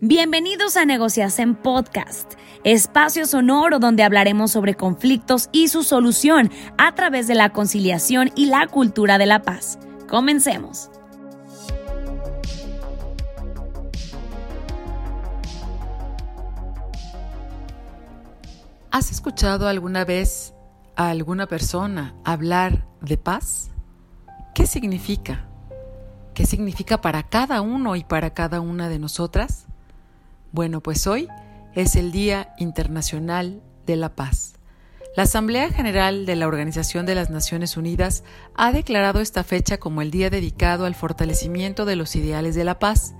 Bienvenidos 0.00 0.76
a 0.76 0.84
Negociación 0.84 1.56
Podcast, 1.56 2.34
espacio 2.62 3.26
sonoro 3.26 3.80
donde 3.80 4.04
hablaremos 4.04 4.52
sobre 4.52 4.76
conflictos 4.76 5.48
y 5.50 5.66
su 5.66 5.82
solución 5.82 6.52
a 6.76 6.94
través 6.94 7.26
de 7.26 7.34
la 7.34 7.50
conciliación 7.50 8.30
y 8.36 8.46
la 8.46 8.68
cultura 8.68 9.18
de 9.18 9.26
la 9.26 9.42
paz. 9.42 9.80
Comencemos. 10.08 10.88
¿Has 18.92 19.10
escuchado 19.10 19.66
alguna 19.66 20.04
vez 20.04 20.54
a 20.94 21.10
alguna 21.10 21.48
persona 21.48 22.14
hablar 22.24 22.86
de 23.00 23.18
paz? 23.18 23.72
¿Qué 24.54 24.68
significa? 24.68 25.48
¿Qué 26.34 26.46
significa 26.46 27.00
para 27.00 27.24
cada 27.24 27.62
uno 27.62 27.96
y 27.96 28.04
para 28.04 28.32
cada 28.32 28.60
una 28.60 28.88
de 28.88 29.00
nosotras? 29.00 29.67
Bueno, 30.58 30.80
pues 30.80 31.06
hoy 31.06 31.28
es 31.76 31.94
el 31.94 32.10
Día 32.10 32.52
Internacional 32.58 33.62
de 33.86 33.94
la 33.94 34.16
Paz. 34.16 34.54
La 35.16 35.22
Asamblea 35.22 35.70
General 35.70 36.26
de 36.26 36.34
la 36.34 36.48
Organización 36.48 37.06
de 37.06 37.14
las 37.14 37.30
Naciones 37.30 37.76
Unidas 37.76 38.24
ha 38.56 38.72
declarado 38.72 39.20
esta 39.20 39.44
fecha 39.44 39.78
como 39.78 40.02
el 40.02 40.10
día 40.10 40.30
dedicado 40.30 40.84
al 40.84 40.96
fortalecimiento 40.96 41.84
de 41.84 41.94
los 41.94 42.16
ideales 42.16 42.56
de 42.56 42.64
la 42.64 42.80
paz 42.80 43.14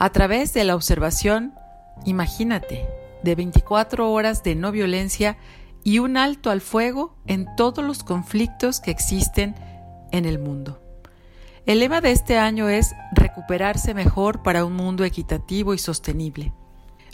a 0.00 0.10
través 0.10 0.52
de 0.52 0.64
la 0.64 0.74
observación, 0.74 1.54
imagínate, 2.06 2.88
de 3.22 3.36
24 3.36 4.10
horas 4.10 4.42
de 4.42 4.56
no 4.56 4.72
violencia 4.72 5.38
y 5.84 6.00
un 6.00 6.16
alto 6.16 6.50
al 6.50 6.60
fuego 6.60 7.14
en 7.28 7.46
todos 7.54 7.84
los 7.84 8.02
conflictos 8.02 8.80
que 8.80 8.90
existen 8.90 9.54
en 10.10 10.24
el 10.24 10.40
mundo. 10.40 10.82
El 11.66 11.78
lema 11.78 12.00
de 12.00 12.10
este 12.10 12.36
año 12.36 12.68
es 12.68 12.96
recuperarse 13.12 13.94
mejor 13.94 14.42
para 14.42 14.64
un 14.64 14.72
mundo 14.72 15.04
equitativo 15.04 15.72
y 15.72 15.78
sostenible. 15.78 16.52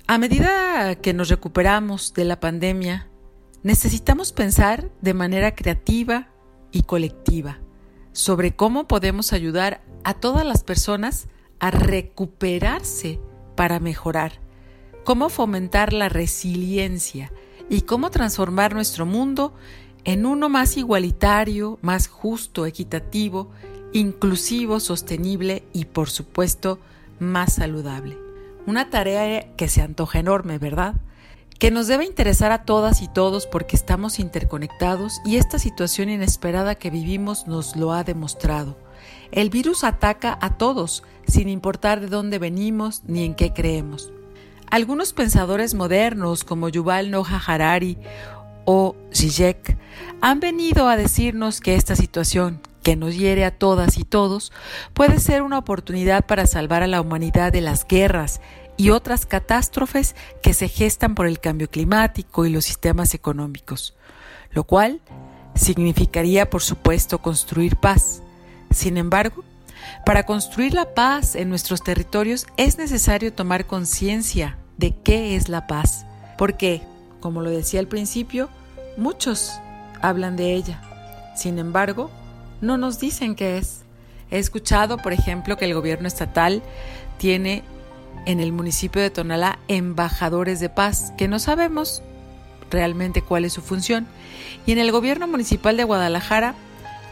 A 0.09 0.19
medida 0.19 0.95
que 0.95 1.13
nos 1.13 1.29
recuperamos 1.29 2.15
de 2.15 2.25
la 2.25 2.39
pandemia, 2.39 3.09
necesitamos 3.65 4.33
pensar 4.33 4.89
de 5.01 5.15
manera 5.15 5.57
creativa 5.57 6.29
y 6.71 6.83
colectiva 6.83 7.59
sobre 8.13 8.55
cómo 8.55 8.87
podemos 8.87 9.33
ayudar 9.33 9.83
a 10.05 10.15
todas 10.15 10.47
las 10.47 10.63
personas 10.63 11.27
a 11.59 11.73
recuperarse 11.73 13.19
para 13.57 13.81
mejorar, 13.81 14.41
cómo 15.03 15.29
fomentar 15.29 15.93
la 15.93 16.09
resiliencia 16.09 17.33
y 17.69 17.81
cómo 17.81 18.11
transformar 18.11 18.75
nuestro 18.75 19.07
mundo 19.07 19.55
en 20.05 20.25
uno 20.25 20.49
más 20.49 20.77
igualitario, 20.77 21.81
más 21.83 22.07
justo, 22.07 22.65
equitativo, 22.65 23.51
inclusivo, 23.93 24.79
sostenible 24.79 25.65
y 25.73 25.87
por 25.87 26.11
supuesto 26.11 26.79
más 27.19 27.55
saludable. 27.55 28.26
Una 28.67 28.91
tarea 28.91 29.55
que 29.57 29.69
se 29.69 29.81
antoja 29.81 30.19
enorme, 30.19 30.59
¿verdad? 30.59 30.95
Que 31.59 31.71
nos 31.71 31.87
debe 31.87 32.05
interesar 32.05 32.53
a 32.53 32.65
todas 32.65 33.01
y 33.01 33.09
todos 33.09 33.47
porque 33.47 33.77
estamos 33.77 34.19
interconectados 34.19 35.21
y 35.25 35.37
esta 35.37 35.59
situación 35.59 36.11
inesperada 36.11 36.75
que 36.75 36.91
vivimos 36.91 37.47
nos 37.47 37.77
lo 37.77 37.93
ha 37.93 38.03
demostrado. 38.03 38.77
El 39.31 39.51
virus 39.51 39.85
ataca 39.85 40.37
a 40.41 40.59
todos, 40.59 41.05
sin 41.27 41.49
importar 41.49 42.01
de 42.01 42.09
dónde 42.09 42.39
venimos 42.39 43.03
ni 43.07 43.25
en 43.25 43.35
qué 43.35 43.53
creemos. 43.53 44.13
Algunos 44.69 45.13
pensadores 45.13 45.75
modernos 45.75 46.43
como 46.43 46.69
Yuval 46.69 47.11
Noah 47.11 47.41
Harari 47.47 47.97
o 48.65 48.97
Zizek 49.15 49.79
han 50.21 50.41
venido 50.41 50.89
a 50.89 50.97
decirnos 50.97 51.61
que 51.61 51.77
esta 51.77 51.95
situación, 51.95 52.61
que 52.87 52.95
nos 52.95 53.17
hiere 53.17 53.45
a 53.45 53.51
todas 53.51 53.99
y 53.99 54.05
todos, 54.05 54.53
puede 54.95 55.19
ser 55.19 55.43
una 55.43 55.59
oportunidad 55.59 56.25
para 56.25 56.47
salvar 56.47 56.85
a 56.85 56.87
la 56.87 57.01
humanidad 57.01 57.51
de 57.51 57.61
las 57.61 57.85
guerras 57.85 58.41
y 58.77 58.91
otras 58.91 59.27
catástrofes 59.27 60.15
que 60.41 60.55
se 60.55 60.69
gestan 60.69 61.17
por 61.17 61.27
el 61.27 61.41
cambio 61.41 61.69
climático 61.69 62.47
y 62.47 62.51
los 62.51 62.65
sistemas 62.65 63.13
económicos, 63.13 63.97
lo 64.53 64.63
cual 64.63 65.01
significaría, 65.57 66.49
por 66.49 66.63
supuesto, 66.63 67.19
construir 67.19 67.75
paz. 67.75 68.23
Sin 68.71 68.99
embargo, 68.99 69.43
para 70.05 70.25
construir 70.25 70.73
la 70.73 70.95
paz 70.95 71.35
en 71.35 71.49
nuestros 71.49 71.83
territorios 71.83 72.47
es 72.57 72.79
necesario 72.79 73.33
tomar 73.33 73.67
conciencia 73.67 74.59
de 74.77 74.95
qué 74.95 75.35
es 75.35 75.49
la 75.49 75.67
paz, 75.67 76.07
porque, 76.39 76.83
como 77.19 77.43
lo 77.43 77.51
decía 77.51 77.81
al 77.81 77.89
principio, 77.89 78.49
muchos 78.97 79.59
hablan 80.03 80.37
de 80.37 80.55
ella. 80.55 80.81
Sin 81.35 81.59
embargo, 81.59 82.13
no 82.61 82.77
nos 82.77 82.99
dicen 82.99 83.35
qué 83.35 83.59
es. 83.59 83.83
He 84.31 84.39
escuchado, 84.39 84.99
por 84.99 85.13
ejemplo, 85.13 85.57
que 85.57 85.67
el 85.67 85.75
gobierno 85.75 86.09
estatal 86.09 86.63
tiene 87.19 87.63
en 88.27 88.41
el 88.41 88.53
municipio 88.53 89.01
de 89.01 89.11
Tonalá 89.11 89.59
embajadores 89.69 90.61
de 90.61 90.69
paz, 90.69 91.13
que 91.17 91.29
no 91.29 91.39
sabemos 91.39 92.03
realmente 92.71 93.23
cuál 93.23 93.45
es 93.45 93.53
su 93.53 93.63
función, 93.63 94.07
y 94.67 94.73
en 94.73 94.79
el 94.79 94.91
gobierno 94.91 95.29
municipal 95.29 95.77
de 95.77 95.85
Guadalajara 95.85 96.55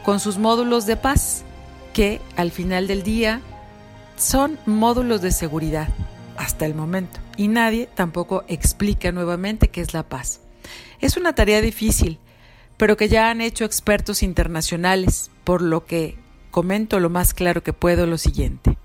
con 0.05 0.19
sus 0.21 0.39
módulos 0.39 0.87
de 0.87 0.97
paz, 0.97 1.45
que 1.93 2.21
al 2.37 2.51
final 2.51 2.89
del 2.89 3.05
día 3.05 3.41
son 4.17 4.59
módulos 4.67 5.23
de 5.23 5.31
seguridad 5.31 5.89
hasta 6.37 6.67
el 6.67 6.75
momento, 6.75 7.21
y 7.37 7.47
nadie 7.47 7.89
tampoco 7.95 8.45
explica 8.49 9.13
nuevamente 9.13 9.69
qué 9.69 9.81
es 9.81 9.95
la 9.95 10.03
paz. 10.03 10.41
Es 11.01 11.17
una 11.17 11.35
tarea 11.35 11.61
difícil, 11.61 12.19
pero 12.77 12.97
que 12.97 13.09
ya 13.09 13.31
han 13.31 13.41
hecho 13.41 13.65
expertos 13.65 14.23
internacionales, 14.23 15.31
por 15.45 15.63
lo 15.63 15.85
que 15.85 16.17
comento 16.51 17.01
lo 17.01 17.11
más 17.11 17.35
claro 17.35 17.63
que 17.63 17.73
puedo 17.73 18.07
lo 18.07 18.19
siguiente. 18.19 18.79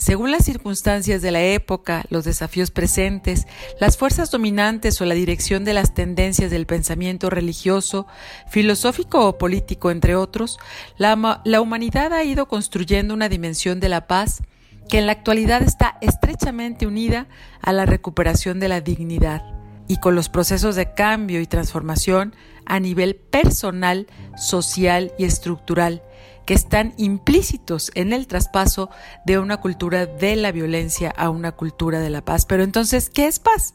Según 0.00 0.30
las 0.30 0.46
circunstancias 0.46 1.20
de 1.20 1.30
la 1.30 1.42
época, 1.42 2.06
los 2.08 2.24
desafíos 2.24 2.70
presentes, 2.70 3.46
las 3.78 3.98
fuerzas 3.98 4.30
dominantes 4.30 4.98
o 5.02 5.04
la 5.04 5.14
dirección 5.14 5.62
de 5.62 5.74
las 5.74 5.92
tendencias 5.92 6.50
del 6.50 6.64
pensamiento 6.64 7.28
religioso, 7.28 8.06
filosófico 8.48 9.28
o 9.28 9.36
político, 9.36 9.90
entre 9.90 10.16
otros, 10.16 10.58
la, 10.96 11.42
la, 11.44 11.60
humanidad 11.60 12.14
ha 12.14 12.24
ido 12.24 12.48
construyendo 12.48 13.12
una 13.12 13.28
dimensión 13.28 13.78
de 13.78 13.90
la 13.90 14.06
paz 14.06 14.42
que 14.88 14.98
en 14.98 15.04
la 15.04 15.12
actualidad 15.12 15.62
está 15.62 15.98
estrechamente 16.00 16.86
unida 16.86 17.26
a 17.60 17.74
la 17.74 17.84
recuperación 17.84 18.58
de 18.58 18.68
la 18.68 18.80
dignidad 18.80 19.59
y 19.90 19.96
con 19.96 20.14
los 20.14 20.28
procesos 20.28 20.76
de 20.76 20.94
cambio 20.94 21.40
y 21.40 21.48
transformación 21.48 22.36
a 22.64 22.78
nivel 22.78 23.16
personal, 23.16 24.06
social 24.36 25.12
y 25.18 25.24
estructural 25.24 26.04
que 26.46 26.54
están 26.54 26.94
implícitos 26.96 27.90
en 27.96 28.12
el 28.12 28.28
traspaso 28.28 28.88
de 29.26 29.40
una 29.40 29.56
cultura 29.56 30.06
de 30.06 30.36
la 30.36 30.52
violencia 30.52 31.12
a 31.16 31.28
una 31.28 31.50
cultura 31.50 31.98
de 31.98 32.08
la 32.08 32.24
paz. 32.24 32.46
Pero 32.46 32.62
entonces, 32.62 33.10
¿qué 33.10 33.26
es 33.26 33.40
paz? 33.40 33.74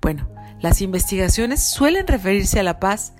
Bueno, 0.00 0.28
las 0.60 0.82
investigaciones 0.82 1.64
suelen 1.64 2.06
referirse 2.06 2.60
a 2.60 2.62
la 2.62 2.78
paz 2.78 3.14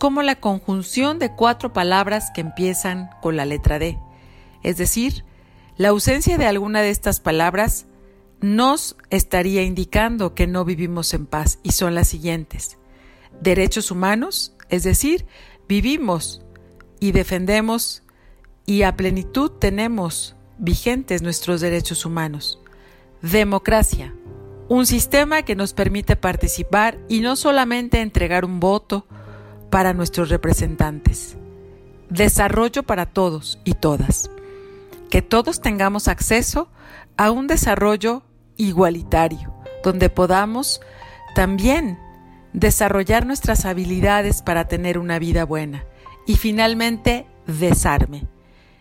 como 0.00 0.22
la 0.22 0.34
conjunción 0.34 1.20
de 1.20 1.30
cuatro 1.30 1.72
palabras 1.72 2.32
que 2.34 2.40
empiezan 2.40 3.08
con 3.22 3.36
la 3.36 3.44
letra 3.44 3.78
D. 3.78 4.00
Es 4.64 4.78
decir, 4.78 5.24
la 5.76 5.90
ausencia 5.90 6.38
de 6.38 6.46
alguna 6.46 6.82
de 6.82 6.90
estas 6.90 7.20
palabras 7.20 7.86
nos 8.40 8.96
estaría 9.10 9.62
indicando 9.62 10.34
que 10.34 10.46
no 10.46 10.64
vivimos 10.64 11.12
en 11.14 11.26
paz 11.26 11.58
y 11.62 11.72
son 11.72 11.94
las 11.94 12.08
siguientes. 12.08 12.78
Derechos 13.40 13.90
humanos, 13.90 14.54
es 14.68 14.82
decir, 14.82 15.26
vivimos 15.68 16.42
y 17.00 17.12
defendemos 17.12 18.02
y 18.66 18.82
a 18.82 18.96
plenitud 18.96 19.50
tenemos 19.50 20.36
vigentes 20.58 21.22
nuestros 21.22 21.60
derechos 21.60 22.04
humanos. 22.04 22.60
Democracia, 23.22 24.14
un 24.68 24.86
sistema 24.86 25.42
que 25.42 25.56
nos 25.56 25.72
permite 25.72 26.16
participar 26.16 26.98
y 27.08 27.20
no 27.20 27.36
solamente 27.36 28.00
entregar 28.00 28.44
un 28.44 28.60
voto 28.60 29.06
para 29.70 29.94
nuestros 29.94 30.28
representantes. 30.28 31.36
Desarrollo 32.10 32.82
para 32.82 33.06
todos 33.06 33.58
y 33.64 33.74
todas. 33.74 34.30
Que 35.10 35.22
todos 35.22 35.60
tengamos 35.60 36.06
acceso 36.08 36.68
a 37.16 37.30
un 37.30 37.46
desarrollo 37.46 38.22
igualitario, 38.58 39.54
donde 39.82 40.10
podamos 40.10 40.82
también 41.34 41.98
desarrollar 42.52 43.24
nuestras 43.24 43.64
habilidades 43.64 44.42
para 44.42 44.68
tener 44.68 44.98
una 44.98 45.18
vida 45.18 45.44
buena 45.44 45.84
y 46.26 46.36
finalmente 46.36 47.26
desarme. 47.46 48.26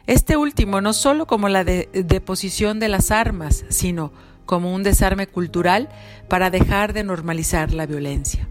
Este 0.06 0.38
último 0.38 0.82
no 0.82 0.94
solo 0.94 1.28
como 1.28 1.50
la 1.50 1.64
deposición 1.64 2.80
de 2.80 2.90
las 2.90 3.12
armas, 3.12 3.66
sino 3.70 4.12
como 4.46 4.74
un 4.74 4.84
desarme 4.84 5.28
cultural 5.28 5.90
para 6.30 6.50
dejar 6.50 6.94
de 6.94 7.04
normalizar 7.04 7.74
la 7.74 7.86
violencia. 7.86 8.48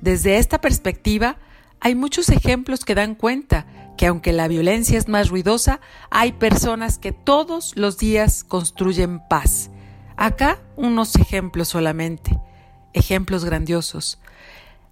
Desde 0.00 0.38
esta 0.38 0.60
perspectiva, 0.60 1.38
hay 1.80 1.94
muchos 1.94 2.28
ejemplos 2.28 2.84
que 2.84 2.94
dan 2.94 3.14
cuenta 3.14 3.66
que 3.96 4.06
aunque 4.06 4.32
la 4.32 4.46
violencia 4.46 4.98
es 4.98 5.08
más 5.08 5.28
ruidosa, 5.28 5.80
hay 6.10 6.32
personas 6.32 6.98
que 6.98 7.12
todos 7.12 7.72
los 7.76 7.98
días 7.98 8.44
construyen 8.44 9.20
paz 9.28 9.70
Acá 10.16 10.58
unos 10.76 11.16
ejemplos 11.16 11.68
solamente, 11.68 12.38
ejemplos 12.94 13.44
grandiosos. 13.44 14.18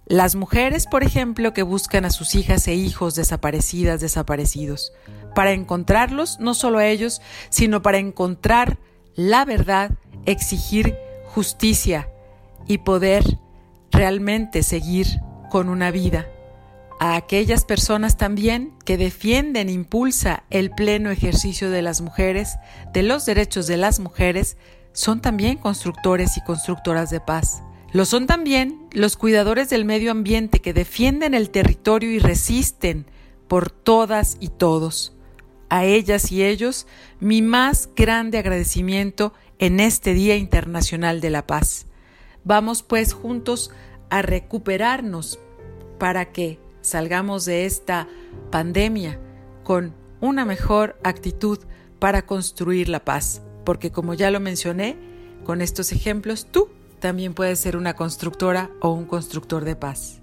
Las 0.05 0.35
mujeres, 0.35 0.85
por 0.85 1.03
ejemplo, 1.03 1.51
que 1.51 1.63
buscan 1.63 2.05
a 2.05 2.11
sus 2.11 2.35
hijas 2.35 2.67
e 2.67 2.75
hijos 2.75 3.15
desaparecidas, 3.15 4.01
desaparecidos, 4.01 4.93
para 5.33 5.51
encontrarlos, 5.53 6.39
no 6.39 6.53
solo 6.53 6.77
a 6.77 6.85
ellos, 6.85 7.21
sino 7.49 7.81
para 7.81 7.97
encontrar 7.97 8.77
la 9.15 9.45
verdad, 9.45 9.91
exigir 10.25 10.95
justicia 11.25 12.07
y 12.67 12.79
poder 12.79 13.23
realmente 13.91 14.61
seguir 14.61 15.07
con 15.49 15.69
una 15.69 15.89
vida. 15.89 16.27
A 16.99 17.15
aquellas 17.15 17.65
personas 17.65 18.15
también 18.15 18.73
que 18.85 18.97
defienden, 18.97 19.69
impulsa 19.69 20.43
el 20.49 20.69
pleno 20.69 21.09
ejercicio 21.09 21.69
de 21.69 21.81
las 21.81 22.01
mujeres, 22.01 22.57
de 22.93 23.03
los 23.03 23.25
derechos 23.25 23.67
de 23.67 23.77
las 23.77 23.99
mujeres, 23.99 24.57
son 24.95 25.21
también 25.21 25.57
constructores 25.57 26.37
y 26.37 26.41
constructoras 26.41 27.09
de 27.09 27.19
paz. 27.19 27.61
Lo 27.91 28.05
son 28.05 28.27
también 28.27 28.87
los 28.91 29.17
cuidadores 29.17 29.69
del 29.69 29.85
medio 29.85 30.11
ambiente 30.11 30.61
que 30.61 30.73
defienden 30.73 31.33
el 31.33 31.49
territorio 31.49 32.11
y 32.11 32.19
resisten 32.19 33.05
por 33.47 33.69
todas 33.69 34.37
y 34.39 34.47
todos. 34.47 35.13
A 35.69 35.83
ellas 35.83 36.31
y 36.31 36.43
ellos 36.43 36.87
mi 37.19 37.41
más 37.41 37.89
grande 37.95 38.37
agradecimiento 38.37 39.33
en 39.59 39.79
este 39.79 40.13
Día 40.13 40.37
Internacional 40.37 41.21
de 41.21 41.29
la 41.29 41.45
Paz. 41.45 41.87
Vamos 42.43 42.81
pues 42.81 43.13
juntos 43.13 43.71
a 44.09 44.21
recuperarnos 44.21 45.39
para 45.99 46.31
que 46.31 46.59
salgamos 46.81 47.43
de 47.45 47.65
esta 47.65 48.07
pandemia 48.49 49.19
con 49.63 49.93
una 50.21 50.45
mejor 50.45 50.97
actitud 51.03 51.59
para 51.99 52.25
construir 52.25 52.87
la 52.87 53.03
paz. 53.03 53.41
Porque 53.65 53.91
como 53.91 54.13
ya 54.13 54.31
lo 54.31 54.39
mencioné, 54.39 54.95
con 55.43 55.61
estos 55.61 55.91
ejemplos 55.91 56.47
tú 56.49 56.69
también 56.99 57.33
puedes 57.33 57.59
ser 57.59 57.75
una 57.75 57.95
constructora 57.95 58.69
o 58.79 58.91
un 58.91 59.05
constructor 59.05 59.65
de 59.65 59.75
paz. 59.75 60.21